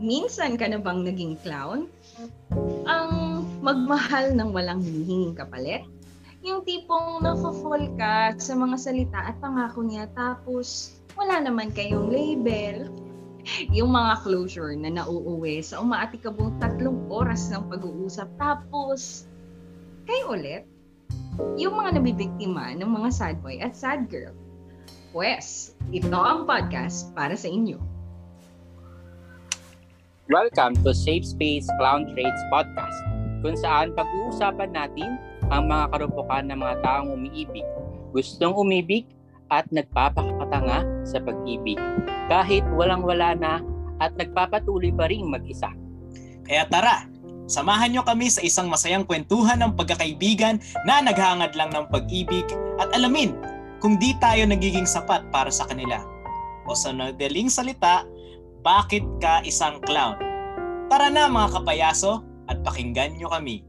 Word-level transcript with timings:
Minsan 0.00 0.56
ka 0.56 0.64
na 0.64 0.80
bang 0.80 1.04
naging 1.04 1.36
clown? 1.44 1.84
Ang 2.88 3.44
magmahal 3.60 4.32
ng 4.32 4.48
walang 4.48 4.80
hinihinging 4.80 5.36
kapalit? 5.36 5.84
Yung 6.40 6.64
tipong 6.64 7.20
nafo-fall 7.20 7.92
ka 8.00 8.32
sa 8.40 8.56
mga 8.56 8.80
salita 8.80 9.20
at 9.28 9.36
pangako 9.44 9.84
niya 9.84 10.08
tapos 10.16 10.96
wala 11.20 11.44
naman 11.44 11.68
kayong 11.76 12.08
label. 12.08 12.88
Yung 13.76 13.92
mga 13.92 14.24
closure 14.24 14.72
na 14.72 14.88
nauuwi 14.88 15.60
sa 15.60 15.84
umaatikabong 15.84 16.56
tatlong 16.56 17.04
oras 17.12 17.52
ng 17.52 17.68
pag-uusap 17.68 18.32
tapos 18.40 19.28
kayo 20.08 20.32
ulit. 20.32 20.64
Yung 21.60 21.76
mga 21.76 22.00
nabibiktima 22.00 22.72
ng 22.72 22.88
mga 22.88 23.08
sad 23.12 23.36
boy 23.44 23.60
at 23.60 23.76
sad 23.76 24.08
girl. 24.08 24.32
Pwes, 25.12 25.76
ito 25.92 26.16
ang 26.16 26.48
podcast 26.48 27.12
para 27.12 27.36
sa 27.36 27.52
inyo. 27.52 27.99
Welcome 30.30 30.78
to 30.86 30.94
Safe 30.94 31.26
Space 31.26 31.66
Clown 31.74 32.06
Trades 32.14 32.42
Podcast, 32.54 32.94
kung 33.42 33.58
saan 33.58 33.90
pag-uusapan 33.98 34.70
natin 34.70 35.18
ang 35.50 35.66
mga 35.66 35.90
karupukan 35.90 36.46
ng 36.46 36.54
mga 36.54 36.74
taong 36.86 37.18
umiibig, 37.18 37.66
gustong 38.14 38.54
umibig 38.54 39.10
at 39.50 39.66
nagpapakatanga 39.74 40.86
sa 41.02 41.18
pag-ibig, 41.18 41.74
kahit 42.30 42.62
walang-wala 42.78 43.34
na 43.34 43.58
at 43.98 44.14
nagpapatuloy 44.14 44.94
pa 44.94 45.10
rin 45.10 45.26
mag-isa. 45.26 45.74
Kaya 46.46 46.62
tara, 46.70 47.10
samahan 47.50 47.90
nyo 47.90 48.06
kami 48.06 48.30
sa 48.30 48.46
isang 48.46 48.70
masayang 48.70 49.02
kwentuhan 49.02 49.58
ng 49.58 49.74
pagkakaibigan 49.74 50.62
na 50.86 51.02
naghangad 51.02 51.58
lang 51.58 51.74
ng 51.74 51.90
pag-ibig 51.90 52.46
at 52.78 52.86
alamin 52.94 53.34
kung 53.82 53.98
di 53.98 54.14
tayo 54.22 54.46
nagiging 54.46 54.86
sapat 54.86 55.26
para 55.34 55.50
sa 55.50 55.66
kanila. 55.66 55.98
O 56.70 56.78
sa 56.78 56.94
nadaling 56.94 57.50
salita, 57.50 58.06
bakit 58.60 59.04
ka 59.20 59.40
isang 59.48 59.80
clown? 59.88 60.20
Tara 60.92 61.08
na 61.08 61.30
mga 61.30 61.60
kapayaso 61.60 62.20
at 62.50 62.60
pakinggan 62.60 63.16
nyo 63.16 63.32
kami. 63.32 63.64